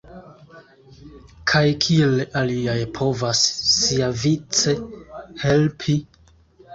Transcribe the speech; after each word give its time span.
Kaj 1.51 1.61
kiel 1.83 2.15
aliaj 2.41 2.77
povas, 2.99 3.41
siavice, 3.73 4.73
helpi? 5.43 5.95